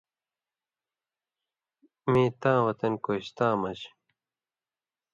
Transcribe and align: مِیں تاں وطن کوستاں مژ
مِیں 2.11 2.29
تاں 2.41 2.59
وطن 2.65 2.93
کوستاں 3.03 3.53
مژ 3.61 3.79